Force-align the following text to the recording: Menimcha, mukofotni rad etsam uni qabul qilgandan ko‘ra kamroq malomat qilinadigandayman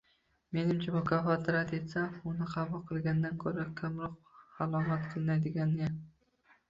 Menimcha, 0.57 0.89
mukofotni 0.95 1.53
rad 1.55 1.73
etsam 1.79 2.15
uni 2.31 2.47
qabul 2.53 2.81
qilgandan 2.93 3.37
ko‘ra 3.45 3.67
kamroq 3.83 4.17
malomat 4.59 5.07
qilinadigandayman 5.13 6.01